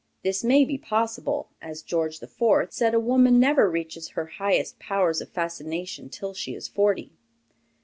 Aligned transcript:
This 0.23 0.43
may 0.43 0.65
be 0.65 0.79
possible, 0.79 1.51
as 1.61 1.83
George 1.83 2.23
IV. 2.23 2.73
said 2.73 2.95
a 2.95 2.99
woman 2.99 3.39
never 3.39 3.69
reaches 3.69 4.07
her 4.07 4.25
highest 4.25 4.79
powers 4.79 5.21
of 5.21 5.29
fascination 5.29 6.09
till 6.09 6.33
she 6.33 6.55
is 6.55 6.67
forty. 6.67 7.11